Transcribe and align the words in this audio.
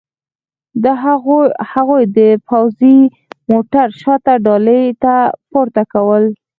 هغوی 1.71 2.01
یې 2.05 2.11
د 2.17 2.19
پوځي 2.47 2.97
موټر 3.51 3.87
شاته 4.01 4.33
ډالې 4.45 4.81
ته 5.03 5.15
پورته 5.51 5.83
کول 5.93 6.23